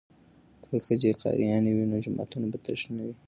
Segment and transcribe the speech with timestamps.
[0.69, 3.15] که ښځې قاریانې وي نو جوماتونه به تش نه وي.